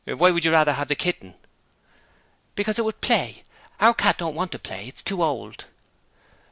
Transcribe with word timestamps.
'Why 0.05 0.31
would 0.31 0.43
you 0.43 0.51
rather 0.51 0.73
have 0.73 0.87
the 0.87 0.95
kitten?' 0.95 1.35
'Because 2.55 2.79
it 2.79 2.85
would 2.85 3.01
play: 3.01 3.43
our 3.79 3.93
cat 3.93 4.17
don't 4.17 4.33
want 4.33 4.51
to 4.53 4.57
play, 4.57 4.87
it's 4.87 5.03
too 5.03 5.21
old.' 5.23 5.65